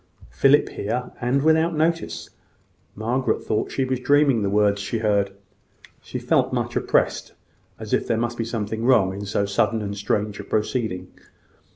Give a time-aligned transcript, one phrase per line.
[0.31, 2.31] Philip here, and without notice!
[2.95, 5.29] Margaret thought she was dreaming the words she heard.
[6.01, 7.33] She felt much oppressed
[7.77, 11.09] as if there must be something wrong in so sudden and strange a proceeding.